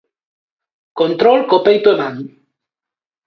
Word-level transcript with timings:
Control 0.99 1.39
co 1.49 1.57
peito 1.65 1.87
e 1.93 1.95
man. 2.01 2.15